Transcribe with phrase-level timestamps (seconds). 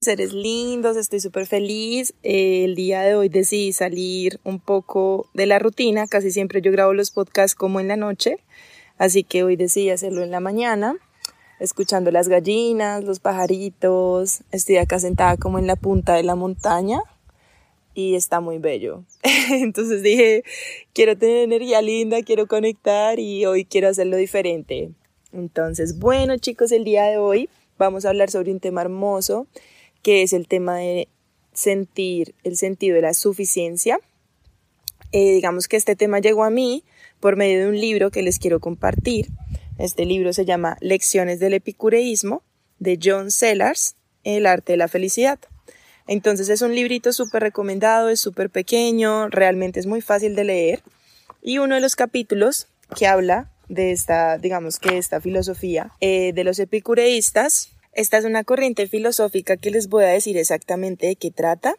[0.00, 2.14] Seres lindos, estoy súper feliz.
[2.22, 6.06] Eh, el día de hoy decidí salir un poco de la rutina.
[6.06, 8.36] Casi siempre yo grabo los podcasts como en la noche,
[8.96, 10.94] así que hoy decidí hacerlo en la mañana
[11.58, 14.42] escuchando las gallinas, los pajaritos.
[14.52, 17.00] Estoy acá sentada como en la punta de la montaña
[17.92, 19.02] y está muy bello.
[19.50, 20.44] Entonces dije,
[20.92, 24.92] quiero tener energía linda, quiero conectar y hoy quiero hacerlo diferente.
[25.32, 29.48] Entonces, bueno chicos, el día de hoy vamos a hablar sobre un tema hermoso
[30.02, 31.08] que es el tema de
[31.52, 34.00] sentir el sentido de la suficiencia.
[35.12, 36.84] Eh, digamos que este tema llegó a mí
[37.20, 39.28] por medio de un libro que les quiero compartir
[39.78, 42.42] este libro se llama Lecciones del Epicureísmo
[42.80, 45.38] de John Sellars, El arte de la felicidad.
[46.08, 50.82] Entonces es un librito súper recomendado, es súper pequeño, realmente es muy fácil de leer.
[51.42, 56.42] Y uno de los capítulos que habla de esta, digamos que esta filosofía eh, de
[56.42, 61.32] los epicureístas esta es una corriente filosófica que les voy a decir exactamente de qué
[61.32, 61.74] trata.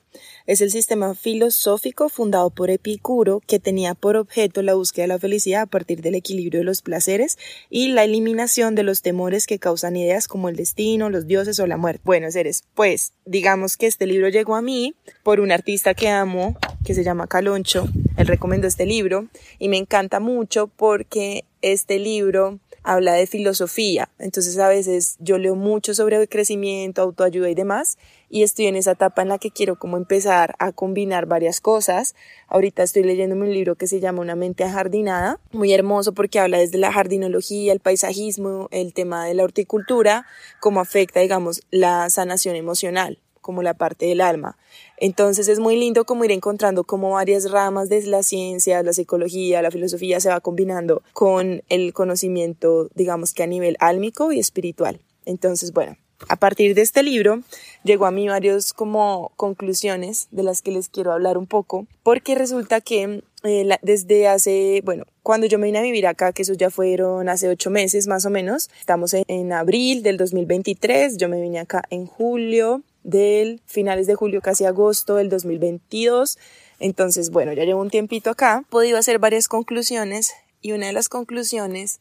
[0.48, 5.20] Es el sistema filosófico fundado por Epicuro que tenía por objeto la búsqueda de la
[5.20, 7.38] felicidad a partir del equilibrio de los placeres
[7.70, 11.68] y la eliminación de los temores que causan ideas como el destino, los dioses o
[11.68, 12.02] la muerte.
[12.04, 16.58] Bueno, seres, pues digamos que este libro llegó a mí por un artista que amo
[16.84, 17.88] que se llama Caloncho.
[18.18, 22.60] Él recomendó este libro y me encanta mucho porque este libro
[22.90, 24.10] habla de filosofía.
[24.18, 28.92] Entonces a veces yo leo mucho sobre crecimiento, autoayuda y demás, y estoy en esa
[28.94, 32.16] etapa en la que quiero como empezar a combinar varias cosas.
[32.48, 36.58] Ahorita estoy leyéndome un libro que se llama Una mente ajardinada, muy hermoso porque habla
[36.58, 40.26] desde la jardinología, el paisajismo, el tema de la horticultura,
[40.60, 44.58] cómo afecta, digamos, la sanación emocional como la parte del alma.
[45.00, 49.62] Entonces es muy lindo como ir encontrando como varias ramas de la ciencia, la psicología,
[49.62, 55.00] la filosofía se va combinando con el conocimiento, digamos que a nivel álmico y espiritual.
[55.26, 55.96] Entonces, bueno,
[56.28, 57.42] a partir de este libro
[57.84, 62.36] llegó a mí varios como conclusiones de las que les quiero hablar un poco, porque
[62.36, 66.54] resulta que eh, desde hace, bueno, cuando yo me vine a vivir acá, que eso
[66.54, 71.30] ya fueron hace ocho meses más o menos, estamos en, en abril del 2023, yo
[71.30, 76.38] me vine acá en julio del finales de julio, casi agosto del 2022.
[76.80, 80.94] Entonces, bueno, ya llevo un tiempito acá, he podido hacer varias conclusiones y una de
[80.94, 82.00] las conclusiones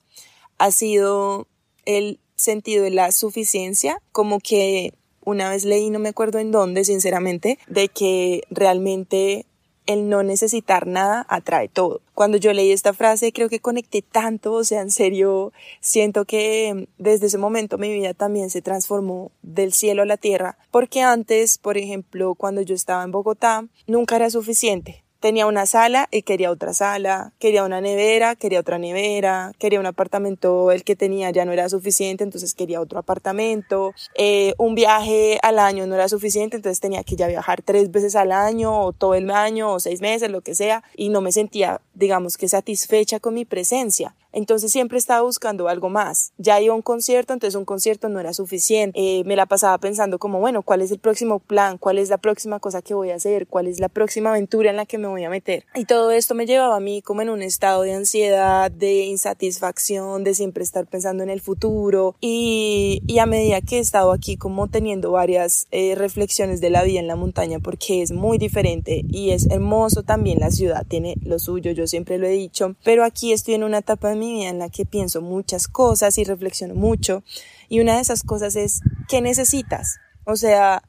[0.59, 1.47] ha sido
[1.85, 4.95] el sentido de la suficiencia, como que
[5.25, 9.47] una vez leí, no me acuerdo en dónde, sinceramente, de que realmente
[9.89, 12.03] el no necesitar nada atrae todo.
[12.15, 16.89] Cuando yo leí esta frase creo que conecté tanto, o sea, en serio, siento que
[16.99, 21.57] desde ese momento mi vida también se transformó del cielo a la tierra, porque antes,
[21.57, 26.51] por ejemplo, cuando yo estaba en Bogotá, nunca era suficiente tenía una sala y quería
[26.51, 31.45] otra sala, quería una nevera, quería otra nevera, quería un apartamento, el que tenía ya
[31.45, 36.57] no era suficiente, entonces quería otro apartamento, eh, un viaje al año no era suficiente,
[36.57, 40.01] entonces tenía que ya viajar tres veces al año o todo el año o seis
[40.01, 44.15] meses, lo que sea, y no me sentía, digamos que satisfecha con mi presencia.
[44.33, 46.33] Entonces siempre estaba buscando algo más.
[46.39, 48.99] Ya iba a un concierto, entonces un concierto no era suficiente.
[48.99, 51.79] Eh, me la pasaba pensando como, bueno, ¿cuál es el próximo plan?
[51.79, 53.47] ¿Cuál es la próxima cosa que voy a hacer?
[53.47, 55.65] ¿Cuál es la próxima aventura en la que me voy a meter?
[55.75, 60.25] Y todo esto me llevaba a mí como en un estado de ansiedad, de insatisfacción,
[60.25, 62.17] de siempre estar pensando en el futuro.
[62.21, 66.83] Y, y a medida que he estado aquí como teniendo varias eh, reflexiones de la
[66.83, 71.15] vida en la montaña, porque es muy diferente y es hermoso también la ciudad, tiene
[71.23, 74.51] lo suyo, yo siempre lo he dicho, pero aquí estoy en una etapa mi vida
[74.51, 77.23] en la que pienso muchas cosas y reflexiono mucho.
[77.69, 79.99] Y una de esas cosas es, ¿qué necesitas?
[80.25, 80.83] O sea,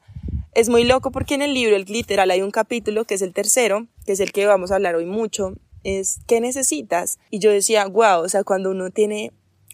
[0.53, 3.33] es muy loco porque en el libro, el literal, hay un capítulo que es el
[3.33, 5.53] tercero, que es el que vamos a hablar hoy mucho,
[5.83, 7.19] es ¿qué necesitas?
[7.29, 9.31] Y yo decía, wow, o sea, cuando uno tiene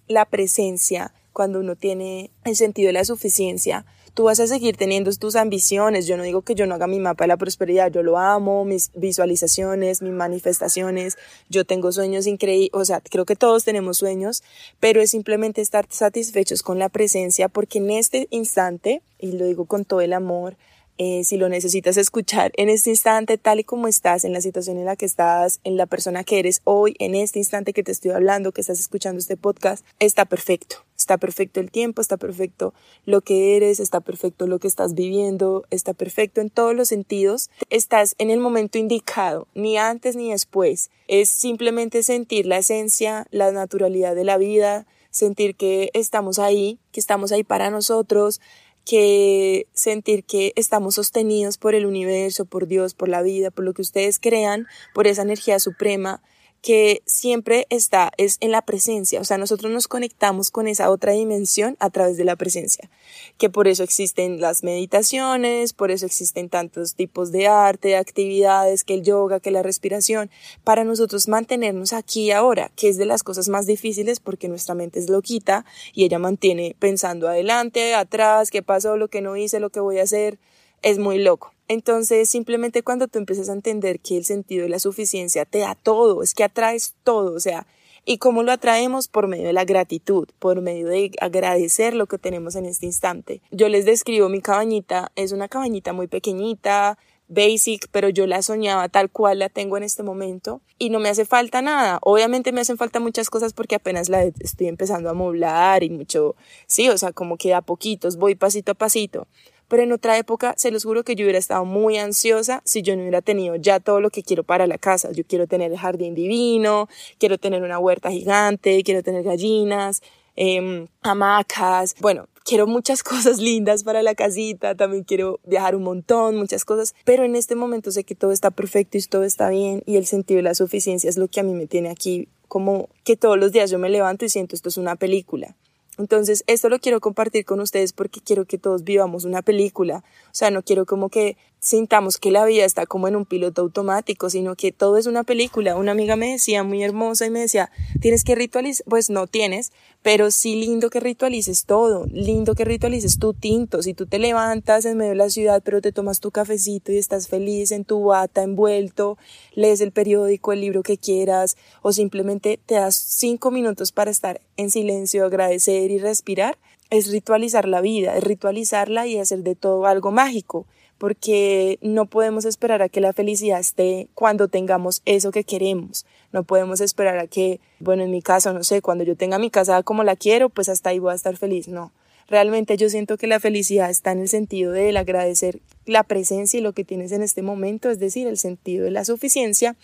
[0.07, 3.85] la presencia, cuando uno tiene el sentido de la suficiencia,
[4.15, 6.07] tú vas a seguir teniendo tus ambiciones.
[6.07, 8.65] Yo no digo que yo no haga mi mapa de la prosperidad, yo lo amo,
[8.65, 11.17] mis visualizaciones, mis manifestaciones,
[11.49, 14.41] yo tengo sueños increíbles, o sea, creo que todos tenemos sueños,
[14.79, 19.65] pero es simplemente estar satisfechos con la presencia porque en este instante, y lo digo
[19.65, 20.55] con todo el amor,
[20.97, 24.77] Eh, si lo necesitas escuchar en este instante, tal y como estás, en la situación
[24.77, 27.91] en la que estás, en la persona que eres hoy, en este instante que te
[27.91, 30.77] estoy hablando, que estás escuchando este podcast, está perfecto.
[30.97, 32.73] Está perfecto el tiempo, está perfecto
[33.05, 37.49] lo que eres, está perfecto lo que estás viviendo, está perfecto en todos los sentidos.
[37.69, 40.89] Estás en el momento indicado, ni antes ni después.
[41.07, 46.99] Es simplemente sentir la esencia, la naturalidad de la vida, sentir que estamos ahí, que
[46.99, 48.41] estamos ahí para nosotros,
[48.85, 53.73] que sentir que estamos sostenidos por el universo, por Dios, por la vida, por lo
[53.73, 56.21] que ustedes crean, por esa energía suprema
[56.65, 61.11] que siempre está es en la presencia, o sea, nosotros nos conectamos con esa otra
[61.11, 62.89] dimensión a través de la presencia,
[63.37, 68.83] que por eso existen las meditaciones, por eso existen tantos tipos de arte, de actividades,
[68.83, 70.31] que el yoga, que la respiración,
[70.63, 74.97] para nosotros mantenernos aquí ahora, que es de las cosas más difíciles porque nuestra mente
[74.97, 79.69] es loquita y ella mantiene pensando adelante, atrás, qué pasó, lo que no hice, lo
[79.69, 80.39] que voy a hacer,
[80.81, 81.51] es muy loco.
[81.67, 85.75] Entonces, simplemente cuando tú empiezas a entender que el sentido de la suficiencia te da
[85.75, 87.65] todo, es que atraes todo, o sea,
[88.05, 89.07] ¿y cómo lo atraemos?
[89.07, 93.41] Por medio de la gratitud, por medio de agradecer lo que tenemos en este instante.
[93.49, 98.87] Yo les describo mi cabañita, es una cabañita muy pequeñita, basic, pero yo la soñaba
[98.89, 101.97] tal cual la tengo en este momento y no me hace falta nada.
[102.03, 106.35] Obviamente me hacen falta muchas cosas porque apenas la estoy empezando a moblar y mucho,
[106.67, 109.27] sí, o sea, como que a poquitos, voy pasito a pasito
[109.67, 112.95] pero en otra época se los juro que yo hubiera estado muy ansiosa si yo
[112.95, 115.11] no hubiera tenido ya todo lo que quiero para la casa.
[115.11, 120.01] Yo quiero tener el jardín divino, quiero tener una huerta gigante, quiero tener gallinas,
[120.35, 126.37] eh, hamacas, bueno, quiero muchas cosas lindas para la casita, también quiero viajar un montón,
[126.37, 129.83] muchas cosas, pero en este momento sé que todo está perfecto y todo está bien
[129.85, 132.89] y el sentido de la suficiencia es lo que a mí me tiene aquí como
[133.03, 135.55] que todos los días yo me levanto y siento esto es una película.
[135.97, 140.03] Entonces, esto lo quiero compartir con ustedes porque quiero que todos vivamos una película.
[140.25, 143.61] O sea, no quiero como que sintamos que la vida está como en un piloto
[143.61, 145.75] automático, sino que todo es una película.
[145.75, 147.71] Una amiga me decía, muy hermosa, y me decía,
[148.01, 149.71] tienes que ritualizar, pues no tienes,
[150.01, 153.81] pero sí lindo que ritualices todo, lindo que ritualices tu tinto.
[153.81, 156.97] Si tú te levantas en medio de la ciudad, pero te tomas tu cafecito y
[156.97, 159.17] estás feliz en tu bata, envuelto,
[159.55, 164.39] lees el periódico, el libro que quieras, o simplemente te das cinco minutos para estar
[164.57, 166.59] en silencio, agradecer y respirar,
[166.91, 170.67] es ritualizar la vida, es ritualizarla y hacer de todo algo mágico
[170.97, 176.05] porque no podemos esperar a que la felicidad esté cuando tengamos eso que queremos.
[176.31, 179.49] No podemos esperar a que, bueno, en mi caso, no sé, cuando yo tenga mi
[179.49, 181.67] casa como la quiero, pues hasta ahí voy a estar feliz.
[181.67, 181.91] No.
[182.27, 186.63] Realmente yo siento que la felicidad está en el sentido del agradecer la presencia y
[186.63, 189.75] lo que tienes en este momento, es decir, el sentido de la suficiencia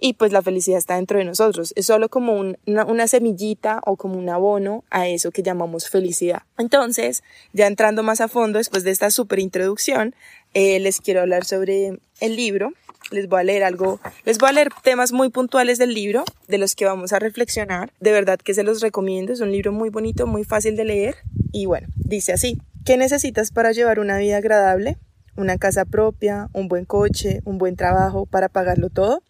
[0.00, 1.72] y pues la felicidad está dentro de nosotros.
[1.76, 6.42] Es solo como una, una, semillita o como un abono a eso que llamamos felicidad.
[6.58, 7.22] Entonces,
[7.52, 10.14] ya entrando más a fondo después de esta super introducción,
[10.54, 12.72] eh, les quiero hablar sobre el libro.
[13.10, 16.56] Les voy a leer algo, les voy a leer temas muy puntuales del libro, de
[16.56, 17.92] los que vamos a reflexionar.
[18.00, 21.16] De verdad que se los recomiendo, es un libro muy bonito, muy fácil de leer.
[21.52, 24.96] Y bueno, dice así, ¿qué necesitas para llevar una vida agradable?
[25.36, 29.22] Una casa propia, un buen coche, un buen trabajo para pagarlo todo.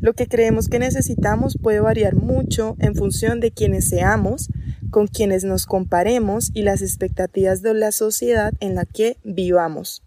[0.00, 4.48] Lo que creemos que necesitamos puede variar mucho en función de quienes seamos,
[4.90, 10.02] con quienes nos comparemos y las expectativas de la sociedad en la que vivamos.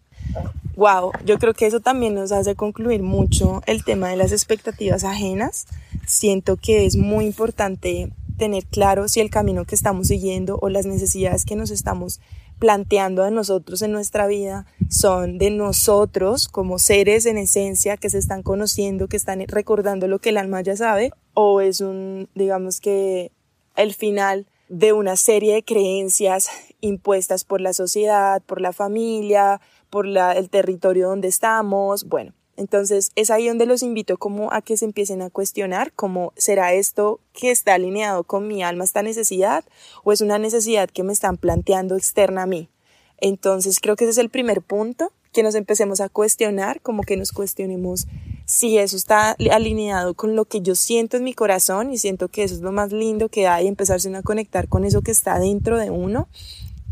[0.75, 5.03] Wow, yo creo que eso también nos hace concluir mucho el tema de las expectativas
[5.05, 5.67] ajenas.
[6.05, 10.85] Siento que es muy importante tener claro si el camino que estamos siguiendo o las
[10.85, 12.19] necesidades que nos estamos
[12.59, 18.17] planteando a nosotros en nuestra vida son de nosotros como seres en esencia que se
[18.17, 22.79] están conociendo, que están recordando lo que el alma ya sabe, o es un, digamos
[22.79, 23.31] que,
[23.75, 30.05] el final de una serie de creencias impuestas por la sociedad, por la familia, por
[30.05, 32.33] la, el territorio donde estamos, bueno.
[32.57, 36.73] Entonces es ahí donde los invito como a que se empiecen a cuestionar cómo será
[36.73, 39.65] esto que está alineado con mi alma, esta necesidad,
[40.03, 42.69] o es una necesidad que me están planteando externa a mí.
[43.17, 47.17] Entonces creo que ese es el primer punto, que nos empecemos a cuestionar, como que
[47.17, 48.07] nos cuestionemos
[48.45, 52.43] si eso está alineado con lo que yo siento en mi corazón y siento que
[52.43, 55.77] eso es lo más lindo que hay, empezarse a conectar con eso que está dentro
[55.77, 56.29] de uno,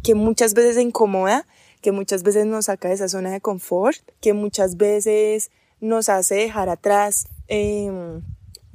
[0.04, 1.48] que muchas veces incomoda,
[1.84, 6.36] que muchas veces nos saca de esa zona de confort, que muchas veces nos hace
[6.36, 8.22] dejar atrás em,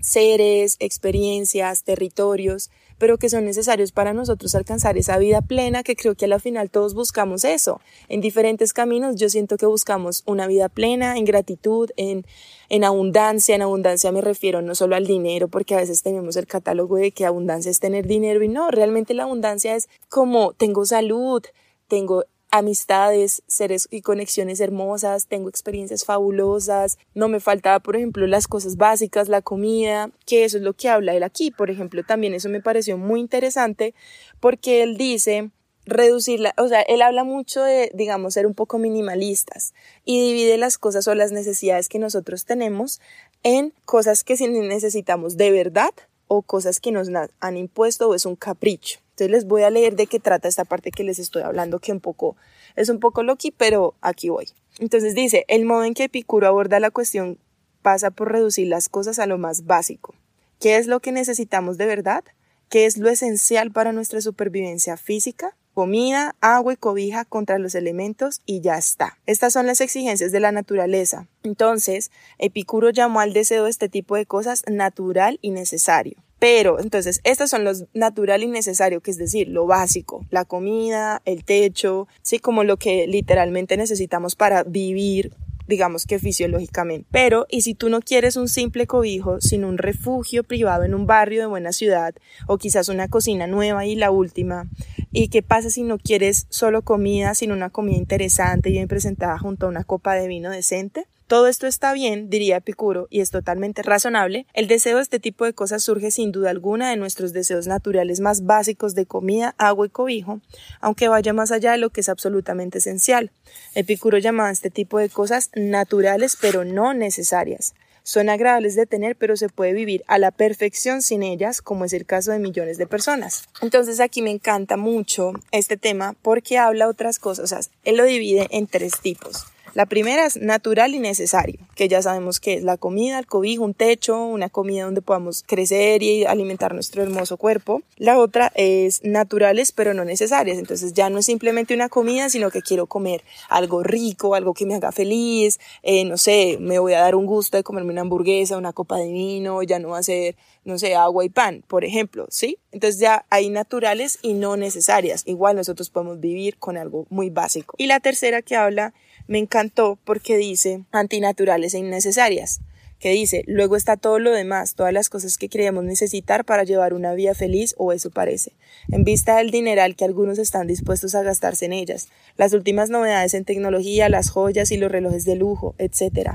[0.01, 6.17] seres, experiencias, territorios, pero que son necesarios para nosotros alcanzar esa vida plena que creo
[6.17, 7.81] que a la final todos buscamos eso.
[8.09, 12.27] En diferentes caminos yo siento que buscamos una vida plena, en gratitud, en,
[12.69, 13.55] en abundancia.
[13.55, 17.13] En abundancia me refiero no solo al dinero, porque a veces tenemos el catálogo de
[17.13, 21.43] que abundancia es tener dinero y no, realmente la abundancia es como tengo salud,
[21.87, 28.49] tengo amistades, seres y conexiones hermosas, tengo experiencias fabulosas, no me faltaba, por ejemplo, las
[28.49, 32.35] cosas básicas, la comida, que eso es lo que habla él aquí, por ejemplo, también
[32.35, 33.95] eso me pareció muy interesante
[34.41, 35.51] porque él dice
[35.89, 39.73] reducirla, o sea, él habla mucho de, digamos, ser un poco minimalistas
[40.05, 43.01] y divide las cosas o las necesidades que nosotros tenemos
[43.43, 45.93] en cosas que necesitamos de verdad
[46.27, 47.09] o cosas que nos
[47.41, 49.01] han impuesto o es un capricho.
[49.19, 51.91] Entonces les voy a leer de qué trata esta parte que les estoy hablando, que
[51.91, 52.37] un poco
[52.77, 54.49] es un poco loqui, pero aquí voy.
[54.79, 57.37] Entonces dice, el modo en que Epicuro aborda la cuestión
[57.83, 60.15] pasa por reducir las cosas a lo más básico.
[60.61, 62.23] ¿Qué es lo que necesitamos de verdad?
[62.69, 65.57] ¿Qué es lo esencial para nuestra supervivencia física?
[65.75, 69.19] Comida, agua y cobija contra los elementos y ya está.
[69.27, 71.27] Estas son las exigencias de la naturaleza.
[71.43, 76.23] Entonces, Epicuro llamó al deseo de este tipo de cosas natural y necesario.
[76.39, 81.21] Pero, entonces, estos son los natural y necesario, que es decir, lo básico, la comida,
[81.25, 85.33] el techo, sí, como lo que literalmente necesitamos para vivir
[85.69, 87.07] digamos que fisiológicamente.
[87.13, 91.07] Pero, ¿y si tú no quieres un simple cobijo, sino un refugio privado en un
[91.07, 92.15] barrio de buena ciudad,
[92.47, 94.67] o quizás una cocina nueva y la última?
[95.13, 99.39] ¿Y qué pasa si no quieres solo comida, sino una comida interesante y bien presentada
[99.39, 101.07] junto a una copa de vino decente?
[101.29, 104.47] Todo esto está bien, diría Epicuro, y es totalmente razonable.
[104.55, 108.21] El deseo de este tipo de cosas surge sin duda alguna de nuestros deseos naturales
[108.21, 110.41] más básicos de comida, agua y cobijo,
[110.81, 113.31] aunque vaya más allá de lo que es absolutamente esencial.
[113.75, 117.75] Epicuro llamaba a este tipo de cosas naturales pero no necesarias.
[118.05, 121.93] Son agradables de tener, pero se puede vivir a la perfección sin ellas, como es
[121.93, 123.45] el caso de millones de personas.
[123.61, 128.67] Entonces aquí me encanta mucho este tema porque habla otras cosas, él lo divide en
[128.67, 129.45] tres tipos.
[129.75, 133.65] La primera es natural y necesario, que ya sabemos que es la comida, el cobijo,
[133.65, 137.83] un techo, una comida donde podamos crecer y alimentar nuestro hermoso cuerpo.
[137.97, 142.51] La otra es naturales pero no necesarias, entonces ya no es simplemente una comida, sino
[142.51, 146.95] que quiero comer algo rico, algo que me haga feliz, eh, no sé, me voy
[146.95, 149.99] a dar un gusto de comerme una hamburguesa, una copa de vino, ya no va
[149.99, 152.59] a ser, no sé, agua y pan, por ejemplo, ¿sí?
[152.73, 155.23] Entonces ya hay naturales y no necesarias.
[155.27, 157.75] Igual nosotros podemos vivir con algo muy básico.
[157.79, 158.93] Y la tercera que habla
[159.29, 162.61] me encantó porque dice antinaturales e innecesarias
[162.99, 166.95] que dice, luego está todo lo demás, todas las cosas que creemos necesitar para llevar
[166.95, 168.53] una vida feliz o eso parece,
[168.91, 173.35] en vista del dineral que algunos están dispuestos a gastarse en ellas, las últimas novedades
[173.35, 176.33] en tecnología, las joyas y los relojes de lujo, etc.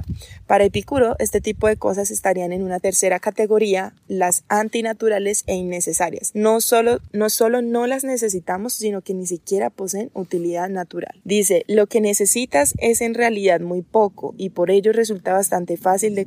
[0.48, 6.32] Para Epicuro, este tipo de cosas estarían en una tercera categoría, las antinaturales e innecesarias.
[6.34, 11.22] No solo, no solo no las necesitamos, sino que ni siquiera poseen utilidad natural.
[11.24, 16.16] Dice, lo que necesitas es en realidad muy poco y por ello resulta bastante fácil
[16.16, 16.26] de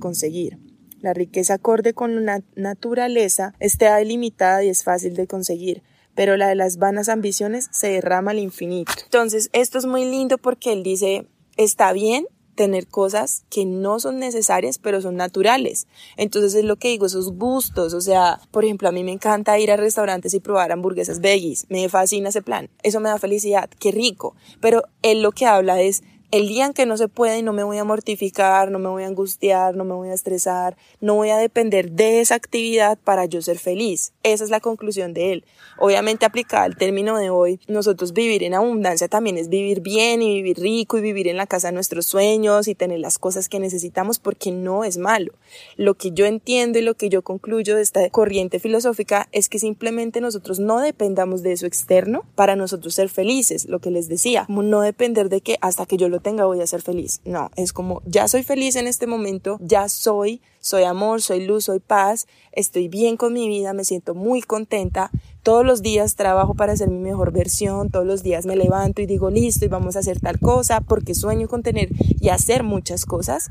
[1.01, 5.83] la riqueza acorde con la naturaleza está delimitada y es fácil de conseguir,
[6.15, 8.93] pero la de las vanas ambiciones se derrama al infinito.
[9.05, 14.19] Entonces, esto es muy lindo porque él dice, está bien tener cosas que no son
[14.19, 15.87] necesarias, pero son naturales.
[16.17, 19.59] Entonces es lo que digo, esos gustos, o sea, por ejemplo, a mí me encanta
[19.59, 23.71] ir a restaurantes y probar hamburguesas veggies, me fascina ese plan, eso me da felicidad,
[23.79, 27.39] qué rico, pero él lo que habla es el día en que no se puede
[27.39, 30.15] y no me voy a mortificar, no me voy a angustiar, no me voy a
[30.15, 34.13] estresar, no voy a depender de esa actividad para yo ser feliz.
[34.23, 35.45] Esa es la conclusión de él.
[35.79, 40.35] Obviamente aplicada al término de hoy, nosotros vivir en abundancia también es vivir bien y
[40.35, 43.61] vivir rico y vivir en la casa de nuestros sueños y tener las cosas que
[43.61, 45.33] necesitamos porque no es malo.
[45.77, 49.59] Lo que yo entiendo y lo que yo concluyo de esta corriente filosófica es que
[49.59, 54.47] simplemente nosotros no dependamos de eso externo para nosotros ser felices, lo que les decía,
[54.49, 57.21] no depender de que hasta que yo lo tenga voy a ser feliz.
[57.25, 61.65] No, es como ya soy feliz en este momento, ya soy, soy amor, soy luz,
[61.65, 65.11] soy paz, estoy bien con mi vida, me siento muy contenta.
[65.43, 69.07] Todos los días trabajo para ser mi mejor versión, todos los días me levanto y
[69.07, 73.07] digo listo y vamos a hacer tal cosa porque sueño con tener y hacer muchas
[73.07, 73.51] cosas,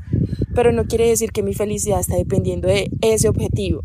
[0.54, 3.82] pero no quiere decir que mi felicidad está dependiendo de ese objetivo.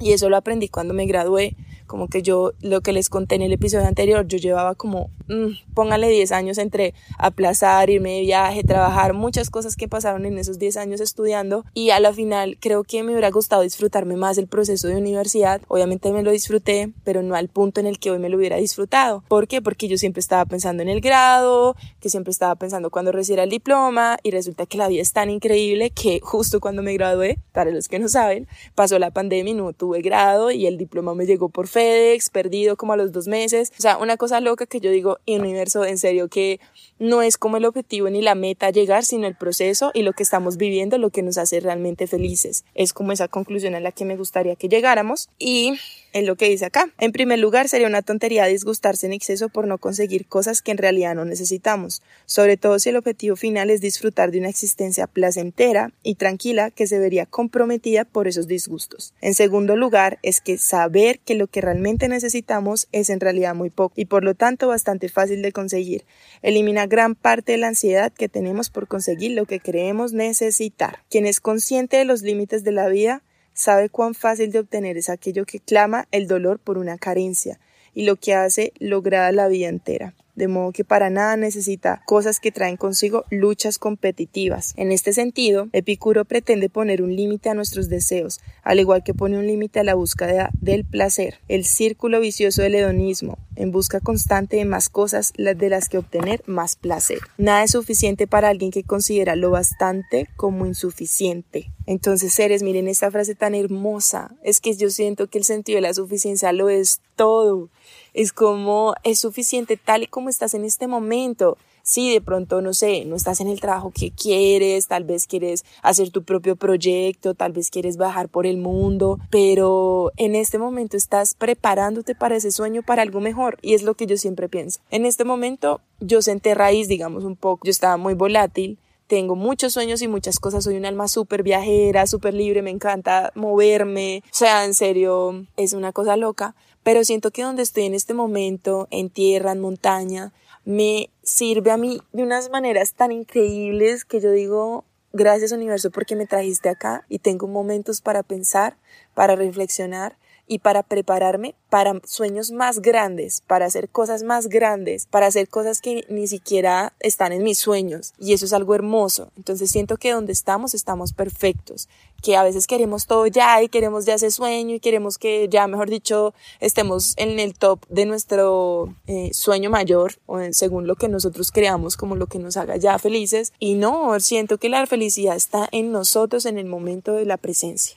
[0.00, 1.56] Y eso lo aprendí cuando me gradué
[1.94, 5.74] como que yo, lo que les conté en el episodio anterior, yo llevaba como, mm,
[5.74, 10.58] póngale 10 años entre aplazar, irme de viaje, trabajar, muchas cosas que pasaron en esos
[10.58, 14.48] 10 años estudiando y a la final creo que me hubiera gustado disfrutarme más el
[14.48, 15.60] proceso de universidad.
[15.68, 18.56] Obviamente me lo disfruté, pero no al punto en el que hoy me lo hubiera
[18.56, 19.22] disfrutado.
[19.28, 19.62] ¿Por qué?
[19.62, 23.50] Porque yo siempre estaba pensando en el grado, que siempre estaba pensando cuando recibiera el
[23.50, 27.70] diploma y resulta que la vida es tan increíble que justo cuando me gradué, para
[27.70, 31.24] los que no saben, pasó la pandemia y no tuve grado y el diploma me
[31.24, 31.83] llegó por fe
[32.32, 33.72] Perdido como a los dos meses.
[33.78, 36.60] O sea, una cosa loca que yo digo, en universo, en serio, que
[36.98, 40.22] no es como el objetivo ni la meta llegar, sino el proceso y lo que
[40.22, 42.64] estamos viviendo, lo que nos hace realmente felices.
[42.74, 45.28] Es como esa conclusión a la que me gustaría que llegáramos.
[45.38, 45.74] Y
[46.14, 46.88] es lo que dice acá.
[46.98, 50.78] En primer lugar, sería una tontería disgustarse en exceso por no conseguir cosas que en
[50.78, 55.92] realidad no necesitamos, sobre todo si el objetivo final es disfrutar de una existencia placentera
[56.04, 59.12] y tranquila que se vería comprometida por esos disgustos.
[59.20, 63.70] En segundo lugar, es que saber que lo que realmente necesitamos es en realidad muy
[63.70, 66.04] poco y por lo tanto bastante fácil de conseguir.
[66.42, 71.00] Elimina gran parte de la ansiedad que tenemos por conseguir lo que creemos necesitar.
[71.10, 73.22] Quien es consciente de los límites de la vida
[73.54, 77.58] sabe cuán fácil de obtener es aquello que clama el dolor por una carencia
[77.94, 82.40] y lo que hace lograda la vida entera de modo que para nada necesita cosas
[82.40, 84.74] que traen consigo luchas competitivas.
[84.76, 89.38] En este sentido, Epicuro pretende poner un límite a nuestros deseos, al igual que pone
[89.38, 94.56] un límite a la búsqueda del placer, el círculo vicioso del hedonismo, en busca constante
[94.56, 97.18] de más cosas de las que obtener más placer.
[97.38, 101.70] Nada es suficiente para alguien que considera lo bastante como insuficiente.
[101.86, 104.34] Entonces, seres, miren esta frase tan hermosa.
[104.42, 107.68] Es que yo siento que el sentido de la suficiencia lo es todo.
[108.14, 111.58] Es como es suficiente tal y como estás en este momento.
[111.82, 115.66] Si de pronto, no sé, no estás en el trabajo que quieres, tal vez quieres
[115.82, 120.96] hacer tu propio proyecto, tal vez quieres bajar por el mundo, pero en este momento
[120.96, 123.58] estás preparándote para ese sueño, para algo mejor.
[123.60, 124.80] Y es lo que yo siempre pienso.
[124.90, 127.66] En este momento yo senté raíz, digamos, un poco.
[127.66, 132.06] Yo estaba muy volátil, tengo muchos sueños y muchas cosas, soy un alma súper viajera,
[132.06, 137.32] súper libre, me encanta moverme, o sea, en serio, es una cosa loca, pero siento
[137.32, 140.32] que donde estoy en este momento, en tierra, en montaña,
[140.64, 146.14] me sirve a mí de unas maneras tan increíbles que yo digo, gracias universo porque
[146.14, 148.76] me trajiste acá y tengo momentos para pensar,
[149.14, 155.26] para reflexionar y para prepararme para sueños más grandes, para hacer cosas más grandes, para
[155.26, 158.12] hacer cosas que ni siquiera están en mis sueños.
[158.18, 159.32] Y eso es algo hermoso.
[159.36, 161.88] Entonces siento que donde estamos estamos perfectos,
[162.22, 165.66] que a veces queremos todo ya y queremos ya ese sueño y queremos que ya,
[165.66, 171.08] mejor dicho, estemos en el top de nuestro eh, sueño mayor o según lo que
[171.08, 173.52] nosotros creamos como lo que nos haga ya felices.
[173.58, 177.96] Y no, siento que la felicidad está en nosotros en el momento de la presencia.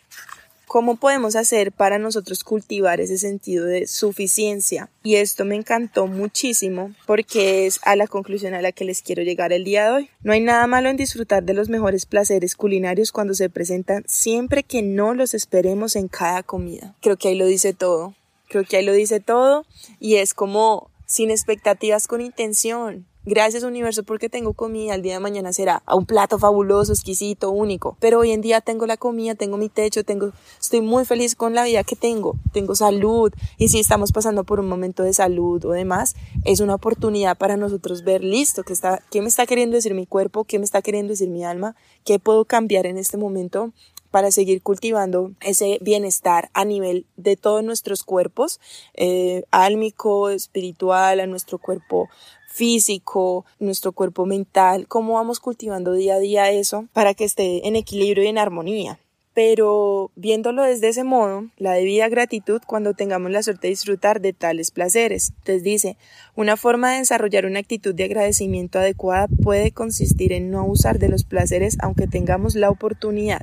[0.67, 4.89] ¿Cómo podemos hacer para nosotros cultivar ese sentido de suficiencia?
[5.01, 9.23] Y esto me encantó muchísimo porque es a la conclusión a la que les quiero
[9.23, 10.09] llegar el día de hoy.
[10.23, 14.63] No hay nada malo en disfrutar de los mejores placeres culinarios cuando se presentan siempre
[14.63, 16.95] que no los esperemos en cada comida.
[17.01, 18.13] Creo que ahí lo dice todo.
[18.49, 19.65] Creo que ahí lo dice todo
[20.01, 23.07] y es como sin expectativas con intención.
[23.29, 27.51] Gracias universo porque tengo comida, el día de mañana será a un plato fabuloso, exquisito,
[27.51, 27.97] único.
[27.99, 31.53] Pero hoy en día tengo la comida, tengo mi techo, tengo, estoy muy feliz con
[31.53, 33.33] la vida que tengo, tengo salud.
[33.57, 37.57] Y si estamos pasando por un momento de salud o demás, es una oportunidad para
[37.57, 40.45] nosotros ver, listo, ¿qué, está, qué me está queriendo decir mi cuerpo?
[40.45, 41.75] ¿Qué me está queriendo decir mi alma?
[42.05, 43.73] ¿Qué puedo cambiar en este momento?
[44.09, 48.59] para seguir cultivando ese bienestar a nivel de todos nuestros cuerpos,
[48.93, 52.07] eh, álmico, espiritual, a nuestro cuerpo
[52.47, 57.75] físico, nuestro cuerpo mental, cómo vamos cultivando día a día eso para que esté en
[57.75, 58.99] equilibrio y en armonía.
[59.33, 64.33] Pero viéndolo desde ese modo, la debida gratitud cuando tengamos la suerte de disfrutar de
[64.33, 65.31] tales placeres.
[65.37, 65.97] Entonces dice,
[66.35, 71.09] una forma de desarrollar una actitud de agradecimiento adecuada puede consistir en no usar de
[71.09, 73.41] los placeres aunque tengamos la oportunidad.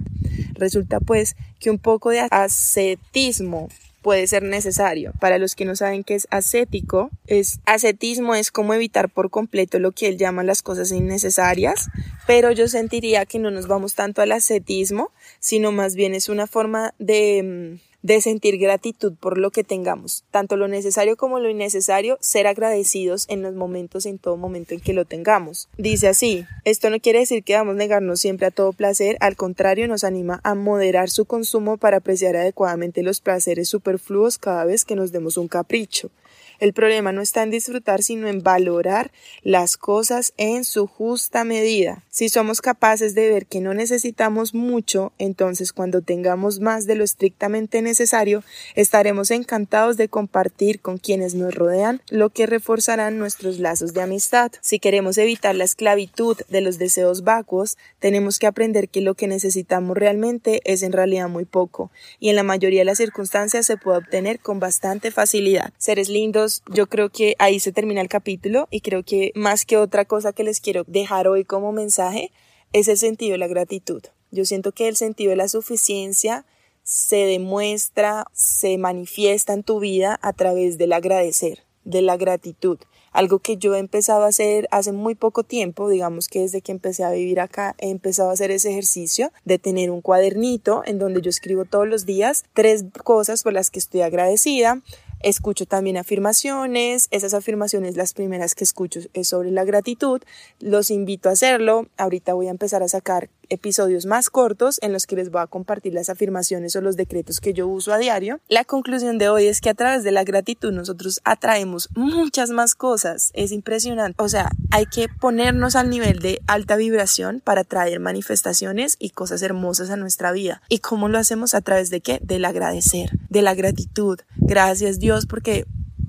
[0.54, 3.68] Resulta pues que un poco de ascetismo
[4.04, 5.14] puede ser necesario.
[5.18, 9.78] Para los que no saben qué es ascético, es ascetismo es como evitar por completo
[9.78, 11.88] lo que él llama las cosas innecesarias,
[12.26, 16.46] pero yo sentiría que no nos vamos tanto al ascetismo, sino más bien es una
[16.46, 21.48] forma de mm, de sentir gratitud por lo que tengamos, tanto lo necesario como lo
[21.48, 25.70] innecesario, ser agradecidos en los momentos, en todo momento en que lo tengamos.
[25.78, 29.36] Dice así, esto no quiere decir que vamos a negarnos siempre a todo placer, al
[29.36, 34.84] contrario nos anima a moderar su consumo para apreciar adecuadamente los placeres superfluos cada vez
[34.84, 36.10] que nos demos un capricho.
[36.58, 39.10] El problema no está en disfrutar, sino en valorar
[39.42, 42.02] las cosas en su justa medida.
[42.10, 47.04] Si somos capaces de ver que no necesitamos mucho, entonces cuando tengamos más de lo
[47.04, 48.42] estrictamente necesario,
[48.74, 54.52] estaremos encantados de compartir con quienes nos rodean, lo que reforzarán nuestros lazos de amistad.
[54.60, 59.26] Si queremos evitar la esclavitud de los deseos vacuos, tenemos que aprender que lo que
[59.26, 61.90] necesitamos realmente es en realidad muy poco,
[62.20, 65.72] y en la mayoría de las circunstancias se puede obtener con bastante facilidad.
[65.78, 69.76] Seres lindos, yo creo que ahí se termina el capítulo y creo que más que
[69.76, 72.30] otra cosa que les quiero dejar hoy como mensaje
[72.72, 74.02] es el sentido de la gratitud.
[74.30, 76.44] Yo siento que el sentido de la suficiencia
[76.82, 82.78] se demuestra, se manifiesta en tu vida a través del agradecer, de la gratitud.
[83.12, 86.72] Algo que yo he empezado a hacer hace muy poco tiempo, digamos que desde que
[86.72, 90.98] empecé a vivir acá, he empezado a hacer ese ejercicio de tener un cuadernito en
[90.98, 94.82] donde yo escribo todos los días tres cosas por las que estoy agradecida,
[95.24, 100.20] Escucho también afirmaciones, esas afirmaciones las primeras que escucho es sobre la gratitud,
[100.60, 105.06] los invito a hacerlo, ahorita voy a empezar a sacar episodios más cortos en los
[105.06, 108.40] que les voy a compartir las afirmaciones o los decretos que yo uso a diario.
[108.48, 112.74] La conclusión de hoy es que a través de la gratitud nosotros atraemos muchas más
[112.74, 113.30] cosas.
[113.34, 114.22] Es impresionante.
[114.22, 119.42] O sea, hay que ponernos al nivel de alta vibración para atraer manifestaciones y cosas
[119.42, 120.62] hermosas a nuestra vida.
[120.68, 121.54] ¿Y cómo lo hacemos?
[121.54, 122.20] A través de qué?
[122.22, 124.20] Del agradecer, de la gratitud.
[124.36, 125.66] Gracias Dios porque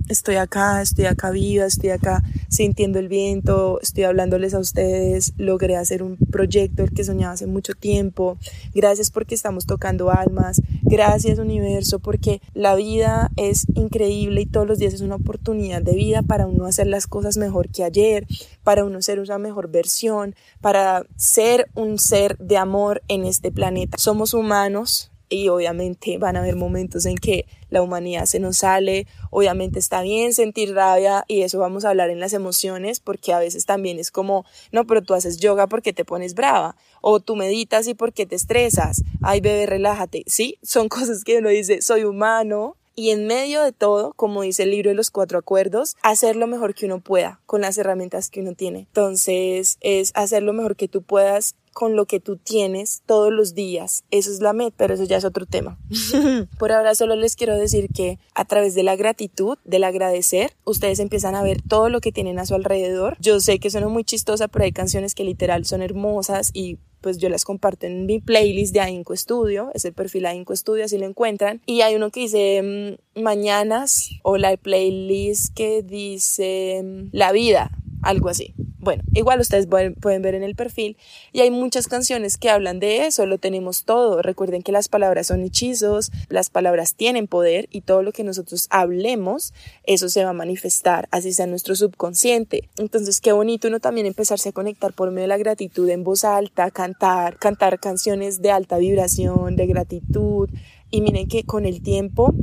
[0.09, 5.75] estoy acá, estoy acá viva, estoy acá sintiendo el viento, estoy hablándoles a ustedes, logré
[5.75, 8.37] hacer un proyecto el que soñaba hace mucho tiempo,
[8.73, 14.79] gracias porque estamos tocando almas, gracias universo porque la vida es increíble y todos los
[14.79, 18.27] días es una oportunidad de vida para uno hacer las cosas mejor que ayer,
[18.63, 23.97] para uno ser una mejor versión, para ser un ser de amor en este planeta.
[23.97, 29.07] Somos humanos, y obviamente van a haber momentos en que la humanidad se nos sale,
[29.31, 33.39] obviamente está bien sentir rabia y eso vamos a hablar en las emociones porque a
[33.39, 37.35] veces también es como, no, pero tú haces yoga porque te pones brava o tú
[37.35, 42.03] meditas y porque te estresas, ay bebé, relájate, sí, son cosas que uno dice, soy
[42.03, 46.35] humano, y en medio de todo, como dice el libro de los cuatro acuerdos, hacer
[46.35, 48.79] lo mejor que uno pueda con las herramientas que uno tiene.
[48.79, 53.53] Entonces es hacer lo mejor que tú puedas con lo que tú tienes todos los
[53.53, 54.05] días.
[54.09, 55.77] Eso es la meta, pero eso ya es otro tema.
[56.57, 60.99] Por ahora solo les quiero decir que a través de la gratitud, del agradecer, ustedes
[60.99, 63.17] empiezan a ver todo lo que tienen a su alrededor.
[63.19, 67.19] Yo sé que suena muy chistosa, pero hay canciones que literal son hermosas y pues
[67.19, 70.97] yo las comparto en mi playlist de Ainco Studio, es el perfil Ainco Studio, así
[70.97, 71.61] lo encuentran.
[71.67, 77.69] Y hay uno que dice mm, Mañanas o la playlist que dice mm, La vida,
[78.01, 78.55] algo así.
[78.85, 80.95] Bueno, igual ustedes pueden ver en el perfil
[81.33, 84.21] y hay muchas canciones que hablan de eso, lo tenemos todo.
[84.21, 88.67] Recuerden que las palabras son hechizos, las palabras tienen poder y todo lo que nosotros
[88.69, 92.69] hablemos, eso se va a manifestar, así sea nuestro subconsciente.
[92.77, 96.23] Entonces, qué bonito uno también empezarse a conectar por medio de la gratitud en voz
[96.23, 100.47] alta, cantar, cantar canciones de alta vibración, de gratitud.
[100.91, 102.35] Y miren que con el tiempo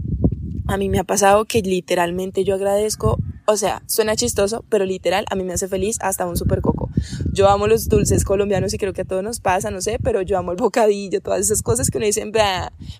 [0.66, 5.24] a mí me ha pasado que literalmente yo agradezco o sea, suena chistoso, pero literal
[5.30, 6.90] a mí me hace feliz hasta un super coco.
[7.32, 10.22] Yo amo los dulces colombianos y creo que a todos nos pasa, no sé, pero
[10.22, 12.30] yo amo el bocadillo, todas esas cosas que uno dice,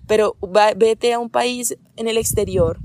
[0.07, 0.35] pero
[0.75, 2.79] vete a un país en el exterior.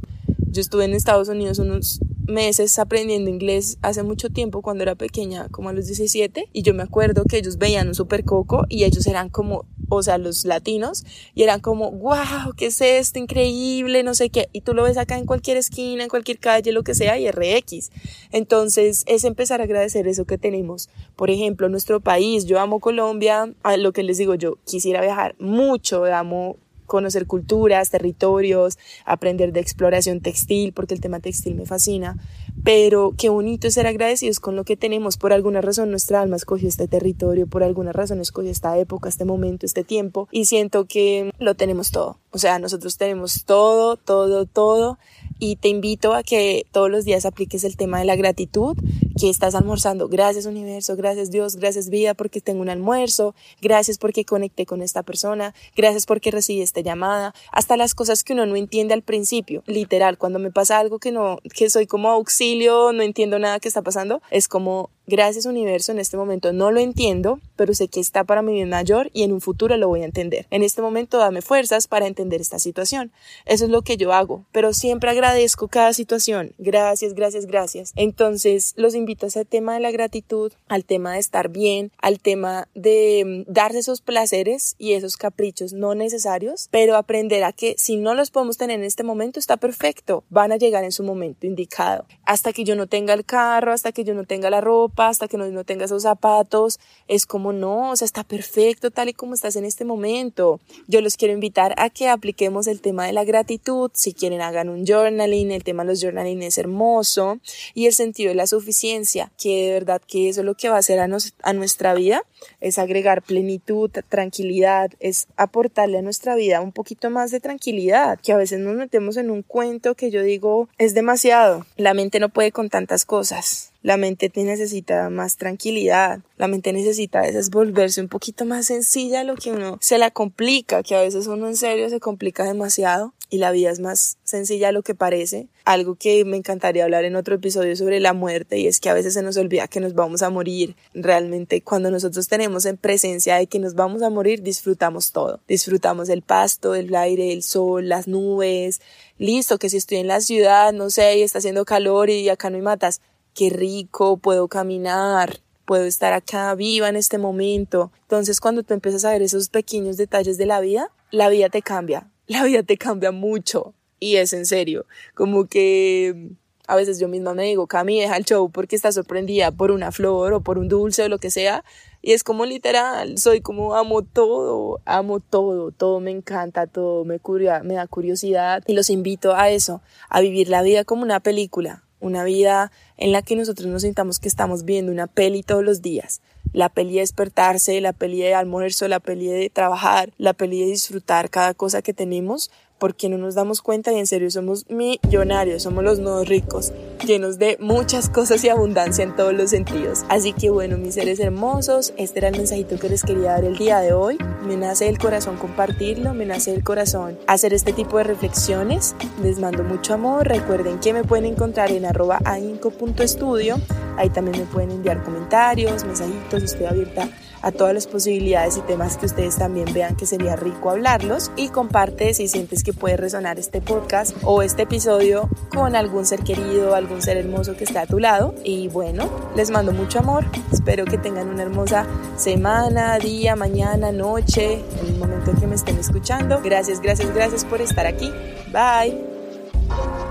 [0.50, 5.48] Yo estuve en Estados Unidos unos meses aprendiendo inglés hace mucho tiempo cuando era pequeña,
[5.48, 8.84] como a los 17, y yo me acuerdo que ellos veían un super coco y
[8.84, 13.18] ellos eran como o sea, los latinos, y eran como, wow, ¿qué es esto?
[13.18, 14.48] Increíble, no sé qué.
[14.52, 17.30] Y tú lo ves acá en cualquier esquina, en cualquier calle, lo que sea, y
[17.30, 17.90] RX.
[18.30, 20.88] Entonces, es empezar a agradecer eso que tenemos.
[21.16, 25.34] Por ejemplo, nuestro país, yo amo Colombia, a lo que les digo, yo quisiera viajar
[25.38, 26.56] mucho, amo
[26.88, 32.16] conocer culturas, territorios, aprender de exploración textil, porque el tema textil me fascina.
[32.64, 35.16] Pero qué bonito ser agradecidos con lo que tenemos.
[35.16, 39.24] Por alguna razón nuestra alma escogió este territorio, por alguna razón escogió esta época, este
[39.24, 40.28] momento, este tiempo.
[40.32, 42.18] Y siento que lo tenemos todo.
[42.30, 44.98] O sea, nosotros tenemos todo, todo, todo
[45.38, 48.76] y te invito a que todos los días apliques el tema de la gratitud,
[49.18, 50.08] que estás almorzando.
[50.08, 55.02] Gracias universo, gracias Dios, gracias vida porque tengo un almuerzo, gracias porque conecté con esta
[55.02, 59.62] persona, gracias porque recibí esta llamada, hasta las cosas que uno no entiende al principio.
[59.66, 63.68] Literal, cuando me pasa algo que no, que soy como auxilio, no entiendo nada que
[63.68, 67.98] está pasando, es como Gracias universo, en este momento no lo entiendo, pero sé que
[67.98, 70.46] está para mi bien mayor y en un futuro lo voy a entender.
[70.50, 73.10] En este momento dame fuerzas para entender esta situación.
[73.46, 76.52] Eso es lo que yo hago, pero siempre agradezco cada situación.
[76.58, 77.94] Gracias, gracias, gracias.
[77.96, 82.20] Entonces los invito a ese tema de la gratitud, al tema de estar bien, al
[82.20, 87.76] tema de mm, darse esos placeres y esos caprichos no necesarios, pero aprender a que
[87.78, 91.02] si no los podemos tener en este momento está perfecto, van a llegar en su
[91.02, 92.04] momento indicado.
[92.26, 95.28] Hasta que yo no tenga el carro, hasta que yo no tenga la ropa, hasta
[95.28, 99.12] que no, no tenga esos zapatos, es como no, o sea, está perfecto tal y
[99.12, 100.60] como estás en este momento.
[100.86, 104.68] Yo los quiero invitar a que apliquemos el tema de la gratitud, si quieren hagan
[104.68, 107.38] un journaling, el tema de los journaling es hermoso,
[107.74, 110.76] y el sentido de la suficiencia, que de verdad que eso es lo que va
[110.76, 112.24] a hacer a nuestra vida,
[112.60, 118.32] es agregar plenitud, tranquilidad, es aportarle a nuestra vida un poquito más de tranquilidad, que
[118.32, 122.28] a veces nos metemos en un cuento que yo digo es demasiado, la mente no
[122.28, 128.00] puede con tantas cosas La mente necesita más tranquilidad, la mente necesita a veces volverse
[128.00, 131.56] un poquito más sencilla lo que uno se la complica, que a veces uno en
[131.56, 135.48] serio se complica demasiado y la vida es más sencilla a lo que parece.
[135.64, 138.94] Algo que me encantaría hablar en otro episodio sobre la muerte y es que a
[138.94, 140.76] veces se nos olvida que nos vamos a morir.
[140.94, 145.40] Realmente cuando nosotros tenemos en presencia de que nos vamos a morir, disfrutamos todo.
[145.46, 148.80] Disfrutamos el pasto, el aire, el sol, las nubes.
[149.18, 152.50] Listo, que si estoy en la ciudad, no sé, y está haciendo calor y acá
[152.50, 153.02] no hay matas,
[153.38, 157.92] qué rico, puedo caminar, puedo estar acá viva en este momento.
[158.02, 161.62] Entonces cuando tú empiezas a ver esos pequeños detalles de la vida, la vida te
[161.62, 163.74] cambia, la vida te cambia mucho.
[164.00, 166.30] Y es en serio, como que
[166.66, 169.92] a veces yo misma me digo, Cami, deja el show porque está sorprendida por una
[169.92, 171.64] flor o por un dulce o lo que sea.
[172.02, 177.20] Y es como literal, soy como amo todo, amo todo, todo me encanta, todo me,
[177.62, 178.64] me da curiosidad.
[178.66, 183.12] Y los invito a eso, a vivir la vida como una película, una vida en
[183.12, 186.20] la que nosotros nos sintamos que estamos viendo una peli todos los días.
[186.52, 190.66] La peli de despertarse, la peli de almuerzo, la peli de trabajar, la peli de
[190.66, 195.62] disfrutar cada cosa que tenemos, porque no nos damos cuenta y en serio somos millonarios,
[195.62, 196.72] somos los nuevos ricos,
[197.06, 200.04] llenos de muchas cosas y abundancia en todos los sentidos.
[200.08, 203.56] Así que bueno, mis seres hermosos, este era el mensajito que les quería dar el
[203.56, 204.18] día de hoy.
[204.46, 208.94] Me nace del corazón compartirlo, me nace del corazón hacer este tipo de reflexiones.
[209.22, 210.26] Les mando mucho amor.
[210.26, 213.56] Recuerden que me pueden encontrar en arroba ainco.estudio.
[213.98, 217.08] Ahí también me pueden enviar comentarios, mensajitos, estoy abierta
[217.42, 221.48] a todas las posibilidades y temas que ustedes también vean que sería rico hablarlos y
[221.48, 226.74] comparte si sientes que puede resonar este podcast o este episodio con algún ser querido,
[226.74, 230.84] algún ser hermoso que esté a tu lado y bueno, les mando mucho amor, espero
[230.84, 235.78] que tengan una hermosa semana, día, mañana, noche, en el momento en que me estén
[235.78, 236.40] escuchando.
[236.42, 238.12] Gracias, gracias, gracias por estar aquí.
[238.52, 240.07] Bye.